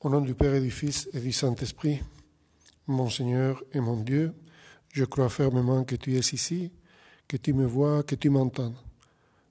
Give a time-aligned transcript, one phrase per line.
[0.00, 2.00] Au nom du Père et du Fils et du Saint-Esprit,
[2.86, 4.32] mon Seigneur et mon Dieu,
[4.92, 6.70] je crois fermement que tu es ici,
[7.26, 8.74] que tu me vois, que tu m'entends.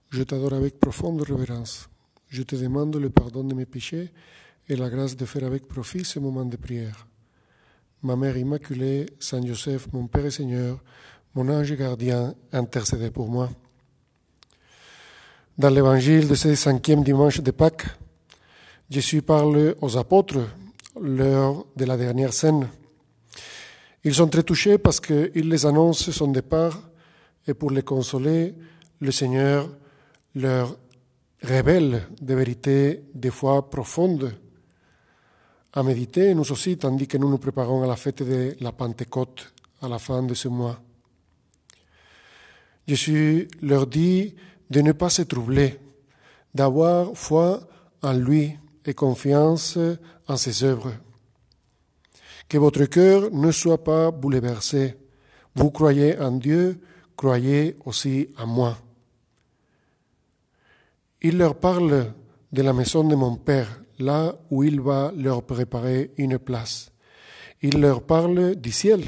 [0.10, 1.90] Je t'adore avec profonde révérence.
[2.30, 4.14] Je te demande le pardon de mes péchés
[4.70, 7.08] et la grâce de faire avec profit ce moment de prière.
[8.02, 10.82] Ma Mère Immaculée, Saint Joseph, mon Père et Seigneur,
[11.36, 13.50] mon ange gardien, intercédez pour moi.
[15.58, 17.88] Dans l'évangile de ce cinquième dimanche de Pâques,
[18.90, 20.48] Jésus parle aux apôtres
[21.02, 22.70] l'heure de la dernière scène.
[24.06, 26.80] Ils sont très touchés parce qu'il les annonce son départ
[27.46, 28.56] et pour les consoler,
[29.02, 29.70] le Seigneur
[30.36, 30.78] leur
[31.42, 34.34] révèle des vérités des fois profondes
[35.74, 39.54] à méditer, nous aussi, tandis que nous nous préparons à la fête de la Pentecôte
[39.82, 40.80] à la fin de ce mois.
[42.88, 44.34] Jésus leur dit
[44.70, 45.78] de ne pas se troubler,
[46.56, 47.68] d'avoir foi
[48.02, 48.56] en lui
[48.88, 49.78] et confiance
[50.28, 50.94] en ses œuvres.
[52.50, 54.96] Que votre cœur ne soit pas bouleversé.
[55.56, 56.80] Vous croyez en Dieu,
[57.16, 58.78] croyez aussi en moi.
[61.22, 62.14] Il leur parle
[62.52, 66.92] de la maison de mon Père, là où il va leur préparer une place.
[67.62, 69.04] Il leur parle du ciel,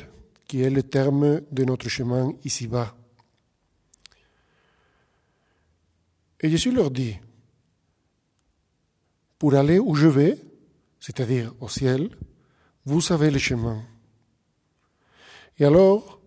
[0.48, 2.96] qui est le terme de notre chemin ici-bas.
[6.42, 7.16] Et Jésus leur dit,
[9.40, 10.38] pour aller où je vais,
[11.00, 12.10] c'est-à-dire au ciel,
[12.86, 13.82] vous savez le chemin.
[15.58, 16.20] Et alors,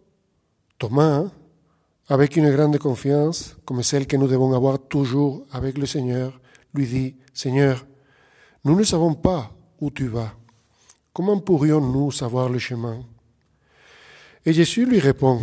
[0.78, 1.30] Thomas,
[2.08, 6.40] avec une grande confiance, comme celle que nous devons avoir toujours avec le Seigneur,
[6.74, 7.86] lui dit, Seigneur,
[8.64, 10.34] nous ne savons pas où tu vas.
[11.12, 13.04] Comment pourrions-nous savoir le chemin?
[14.44, 15.40] Et Jésus lui répond,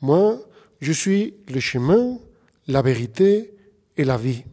[0.00, 0.38] Moi,
[0.80, 2.18] je suis le chemin,
[2.68, 3.54] la vérité
[3.96, 4.44] et la vie.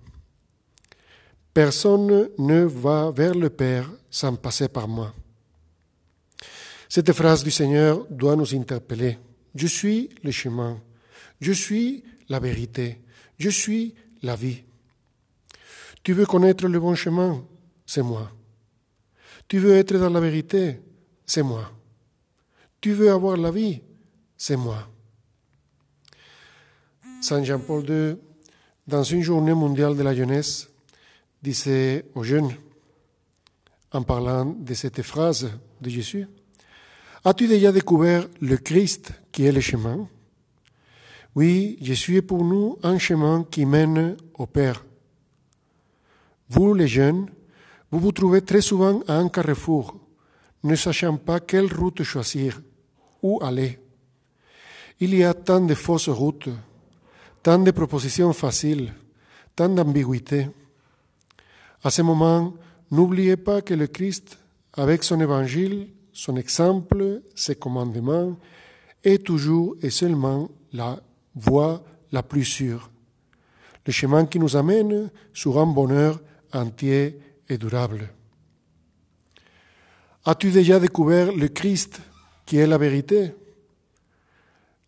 [1.53, 5.13] Personne ne va vers le Père sans passer par moi.
[6.87, 9.17] Cette phrase du Seigneur doit nous interpeller.
[9.55, 10.81] Je suis le chemin,
[11.39, 13.01] je suis la vérité,
[13.37, 14.63] je suis la vie.
[16.03, 17.43] Tu veux connaître le bon chemin?
[17.85, 18.31] C'est moi.
[19.47, 20.79] Tu veux être dans la vérité?
[21.25, 21.69] C'est moi.
[22.79, 23.81] Tu veux avoir la vie?
[24.37, 24.87] C'est moi.
[27.21, 28.17] Saint Jean-Paul II,
[28.87, 30.70] dans une journée mondiale de la jeunesse,
[31.41, 32.51] disait aux jeunes,
[33.91, 35.49] en parlant de cette phrase
[35.81, 36.27] de Jésus,
[37.23, 40.07] As-tu déjà découvert le Christ qui est le chemin?
[41.35, 44.83] Oui, Jésus est pour nous un chemin qui mène au Père.
[46.49, 47.27] Vous, les jeunes,
[47.91, 49.99] vous vous trouvez très souvent à un carrefour,
[50.63, 52.59] ne sachant pas quelle route choisir,
[53.21, 53.77] où aller.
[54.99, 56.49] Il y a tant de fausses routes,
[57.43, 58.91] tant de propositions faciles,
[59.55, 60.47] tant d'ambiguïté.
[61.83, 62.53] À ce moment,
[62.91, 64.37] n'oubliez pas que le Christ,
[64.73, 68.37] avec son évangile, son exemple, ses commandements,
[69.03, 70.99] est toujours et seulement la
[71.35, 72.91] voie la plus sûre,
[73.85, 76.19] le chemin qui nous amène sur un bonheur
[76.53, 77.17] entier
[77.49, 78.09] et durable.
[80.25, 81.99] As-tu déjà découvert le Christ
[82.45, 83.31] qui est la vérité?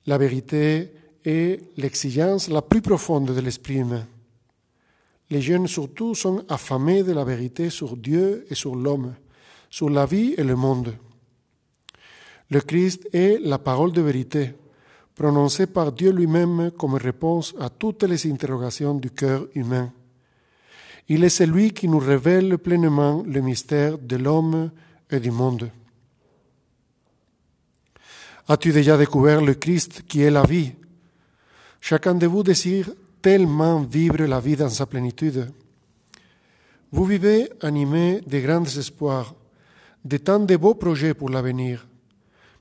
[0.06, 0.92] La vérité
[1.26, 4.06] est l'exigence la plus profonde de l'esprit humain.
[5.34, 9.16] Les jeunes surtout sont affamés de la vérité sur Dieu et sur l'homme,
[9.68, 10.94] sur la vie et le monde.
[12.52, 14.54] Le Christ est la parole de vérité,
[15.16, 19.92] prononcée par Dieu lui-même comme réponse à toutes les interrogations du cœur humain.
[21.08, 24.70] Il est celui qui nous révèle pleinement le mystère de l'homme
[25.10, 25.72] et du monde.
[28.48, 30.74] As-tu déjà découvert le Christ qui est la vie?
[31.82, 32.92] Chacun de vous désire
[33.24, 35.50] tellement vivre la vie dans sa plénitude.
[36.92, 39.34] Vous vivez animé de grands espoirs,
[40.04, 41.88] de tant de beaux projets pour l'avenir.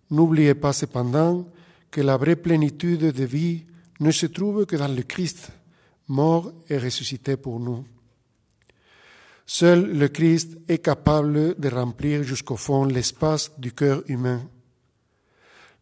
[0.09, 1.45] N'oubliez pas cependant
[1.91, 3.65] que la vraie plénitude de vie
[3.99, 5.51] ne se trouve que dans le Christ,
[6.07, 7.85] mort et ressuscité pour nous.
[9.45, 14.41] Seul le Christ est capable de remplir jusqu'au fond l'espace du cœur humain.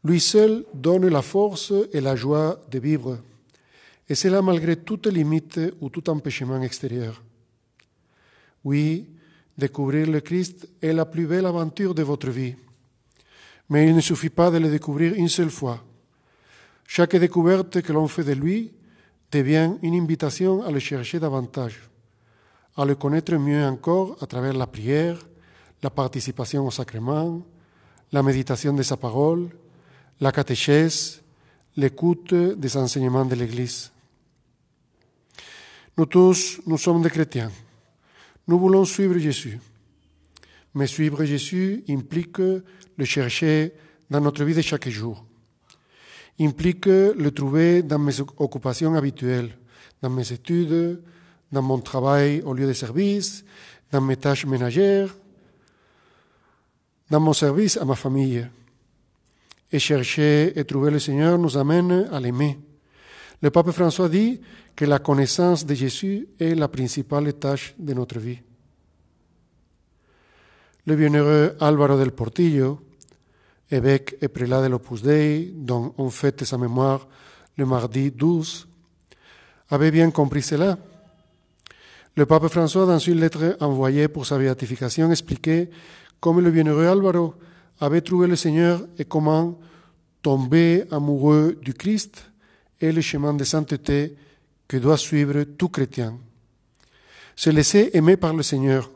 [0.03, 3.19] Lui seul donne la force et la joie de vivre
[4.11, 7.23] et cela malgré toute limite ou tout empêchement extérieur.
[8.65, 9.07] Oui,
[9.57, 12.57] découvrir le Christ est la plus belle aventure de votre vie,
[13.69, 15.85] mais il ne suffit pas de le découvrir une seule fois.
[16.89, 18.73] Chaque découverte que l'on fait de lui
[19.31, 21.89] devient une invitation à le chercher davantage,
[22.77, 25.25] à le connaître mieux encore à travers la prière,
[25.85, 27.47] la participation au sacrement,
[28.11, 29.51] la méditation de sa parole,
[30.21, 31.23] la catéchèse,
[31.77, 33.93] l'écoute des enseignements de l'Église.
[35.97, 37.51] Nous tous, nous sommes des chrétiens.
[38.47, 39.59] Nous voulons suivre Jésus.
[40.75, 43.73] Mais suivre Jésus implique le chercher
[44.09, 45.25] dans notre vie de chaque jour.
[46.39, 49.57] Implique le trouver dans mes occupations habituelles,
[50.01, 51.03] dans mes études,
[51.53, 53.45] dans mon travail au lieu de service,
[53.91, 55.15] dans mes tâches ménagères,
[57.11, 58.49] dans mon service à ma famille.
[59.73, 62.59] Et chercher et trouver le Seigneur nous amène à l'aimer.
[63.43, 64.41] Le pape François dit
[64.77, 68.39] que la connaissance de Jésus est la principale tâche de notre vie.
[70.87, 72.81] Le bienheureux Álvaro del Portillo,
[73.71, 77.09] évêque et prélat de l'Opus Dei, dont on fête sa mémoire
[77.57, 78.69] le mardi 12,
[79.71, 80.79] avait bien compris cela.
[82.17, 85.71] Le pape François, dans une lettre envoyée pour sa béatification, expliquait
[86.19, 87.35] comment le bienheureux Álvaro
[87.81, 89.59] avait trouvé le Seigneur et comment
[90.21, 92.30] tomber amoureux du Christ
[92.81, 94.15] est le chemin de sainteté
[94.67, 96.17] que doit suivre tout chrétien.
[97.37, 98.91] Se laisser aimer par le Seigneur,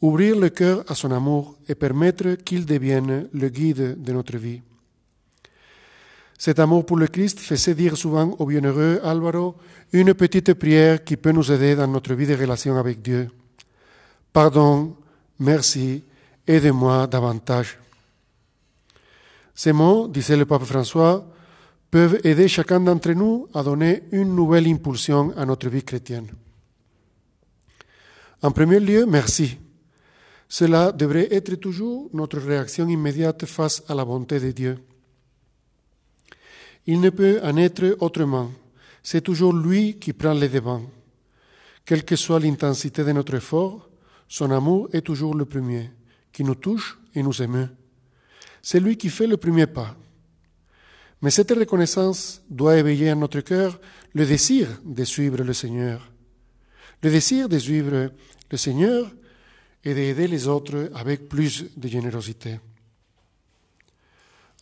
[0.00, 4.60] ouvrir le cœur à son amour et permettre qu'il devienne le guide de notre vie.
[6.38, 9.56] Cet amour pour le Christ faisait dire souvent au bienheureux Álvaro
[9.92, 13.30] une petite prière qui peut nous aider dans notre vie de relation avec Dieu.
[14.32, 14.96] Pardon,
[15.38, 16.02] merci,
[16.46, 17.78] aide-moi davantage.
[19.54, 21.24] Ces mots, disait le pape François,
[21.94, 26.26] peuvent aider chacun d'entre nous à donner une nouvelle impulsion à notre vie chrétienne.
[28.42, 29.56] En premier lieu, merci.
[30.48, 34.76] Cela devrait être toujours notre réaction immédiate face à la bonté de Dieu.
[36.84, 38.50] Il ne peut en être autrement.
[39.00, 40.82] C'est toujours lui qui prend les devants.
[41.84, 43.88] Quelle que soit l'intensité de notre effort,
[44.26, 45.92] son amour est toujours le premier,
[46.32, 47.68] qui nous touche et nous émeut.
[48.60, 49.94] C'est lui qui fait le premier pas.
[51.24, 53.80] Mais cette reconnaissance doit éveiller en notre cœur
[54.12, 56.06] le désir de suivre le Seigneur.
[57.02, 58.10] Le désir de suivre
[58.50, 59.10] le Seigneur
[59.82, 62.60] et d'aider les autres avec plus de générosité.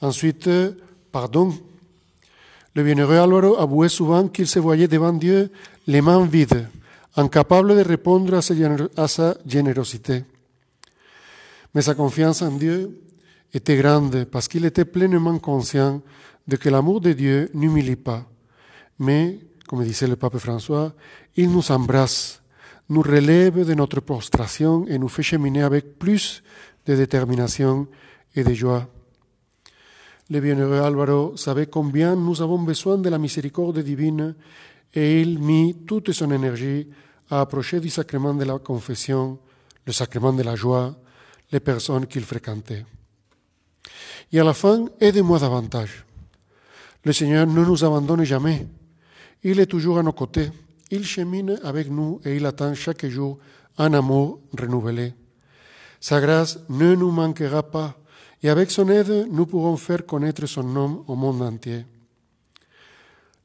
[0.00, 0.48] Ensuite,
[1.10, 1.52] pardon.
[2.76, 5.50] Le bienheureux Álvaro avouait souvent qu'il se voyait devant Dieu
[5.88, 6.68] les mains vides,
[7.16, 8.34] incapable de répondre
[8.96, 10.22] à sa générosité.
[11.74, 13.02] Mais sa confiance en Dieu
[13.52, 16.00] était grande parce qu'il était pleinement conscient
[16.46, 18.26] de que l'amour de Dieu n'humilie pas,
[18.98, 19.38] mais,
[19.68, 20.92] comme disait le pape François,
[21.36, 22.42] il nous embrasse,
[22.88, 26.42] nous relève de notre prostration et nous fait cheminer avec plus
[26.86, 27.86] de détermination
[28.34, 28.88] et de joie.
[30.30, 34.34] Le bienheureux Álvaro savait combien nous avons besoin de la miséricorde divine
[34.94, 36.86] et il mit toute son énergie
[37.30, 39.38] à approcher du sacrement de la confession,
[39.86, 40.94] le sacrement de la joie,
[41.50, 42.84] les personnes qu'il fréquentait.
[44.32, 46.04] Et à la fin, aidez-moi davantage.
[47.04, 48.66] Le Seigneur ne nous abandonne jamais.
[49.42, 50.50] Il est toujours à nos côtés.
[50.90, 53.38] Il chemine avec nous et il attend chaque jour
[53.78, 55.14] un amour renouvelé.
[56.00, 57.96] Sa grâce ne nous manquera pas
[58.42, 61.84] et avec son aide, nous pourrons faire connaître son nom au monde entier.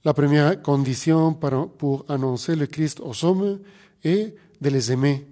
[0.04, 3.60] La première condition pour annoncer le Christ aux hommes
[4.04, 5.28] est de les aimer,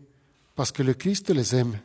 [0.55, 1.79] parce que le Christ les aime.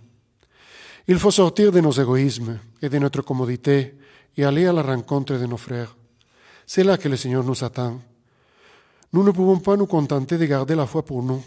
[1.08, 3.94] Il faut sortir de nos égoïsmes et de notre commodité
[4.36, 5.96] et aller à la rencontre de nos frères.
[6.66, 8.00] C'est là que le Seigneur nous attend.
[9.12, 11.42] Nous ne pouvons pas nous contenter de garder la foi pour nous.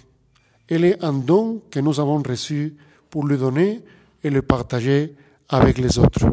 [0.68, 2.76] Elle est un don que nous avons reçu
[3.10, 3.82] pour le donner
[4.24, 5.16] et le partager
[5.50, 6.26] avec les autres.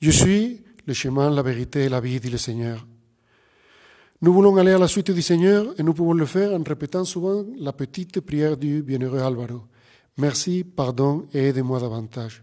[0.00, 2.86] Je suis le chemin, la vérité et la vie, dit le Seigneur.
[4.22, 7.04] Nous voulons aller à la suite du Seigneur et nous pouvons le faire en répétant
[7.04, 9.62] souvent la petite prière du bienheureux Álvaro.
[10.20, 12.42] Merci, pardon et aide-moi davantage.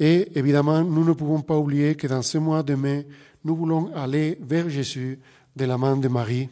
[0.00, 3.06] Et évidemment, nous ne pouvons pas oublier que dans ce mois de mai,
[3.44, 5.20] nous voulons aller vers Jésus
[5.54, 6.48] de la main de Marie.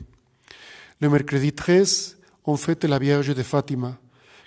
[1.01, 3.99] Le mercredi 13, on fête la Vierge de Fatima,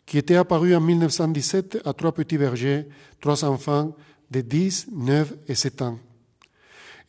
[0.05, 2.87] qui était apparue en 1917 à trois petits bergers,
[3.19, 3.93] trois enfants
[4.29, 5.99] de 10, 9 et 7 ans.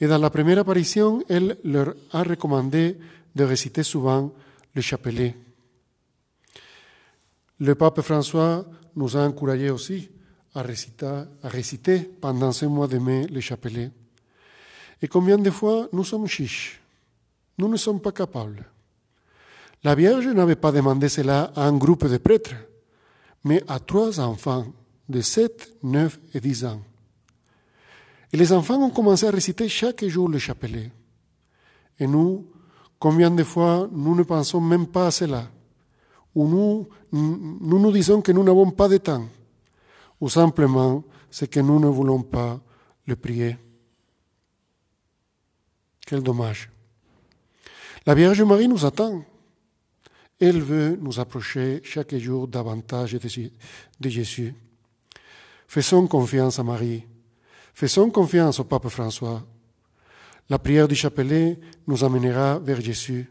[0.00, 2.96] Et dans la première apparition, elle leur a recommandé
[3.36, 4.32] de réciter souvent
[4.74, 5.36] le chapelet.
[7.62, 8.64] Le pape François
[8.96, 10.10] nous a encouragés aussi
[10.52, 13.92] à réciter, pendant ce mois de mai le chapelet.
[15.00, 16.80] Et combien de fois nous sommes chiches
[17.58, 18.64] Nous ne sommes pas capables.
[19.84, 22.56] La Vierge n'avait pas demandé cela à un groupe de prêtres,
[23.44, 24.66] mais à trois enfants
[25.08, 26.82] de 7, 9 et 10 ans.
[28.32, 30.90] Et les enfants ont commencé à réciter chaque jour le chapelet.
[32.00, 32.44] Et nous,
[32.98, 35.48] combien de fois nous ne pensons même pas à cela
[36.34, 39.26] nous, nous nous disons que nous n'avons pas de temps,
[40.20, 42.60] ou simplement c'est que nous ne voulons pas
[43.06, 43.56] le prier.
[46.06, 46.70] Quel dommage.
[48.06, 49.24] La Vierge Marie nous attend.
[50.40, 54.54] Elle veut nous approcher chaque jour davantage de Jésus.
[55.68, 57.04] Faisons confiance à Marie.
[57.72, 59.42] Faisons confiance au pape François.
[60.50, 63.30] La prière du chapelet nous amènera vers Jésus,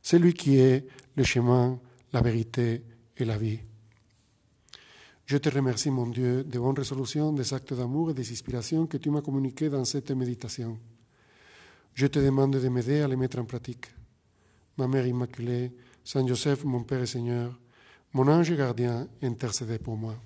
[0.00, 1.78] celui qui est le chemin,
[2.16, 2.82] la vérité
[3.14, 3.58] et la vie.
[5.26, 8.96] Je te remercie, mon Dieu, des bonnes résolutions, des actes d'amour et des inspirations que
[8.96, 10.78] tu m'as communiquées dans cette méditation.
[11.92, 13.88] Je te demande de m'aider à les mettre en pratique.
[14.78, 17.60] Ma Mère Immaculée, Saint Joseph, mon Père et Seigneur,
[18.14, 20.16] mon ange gardien, intercédez pour moi.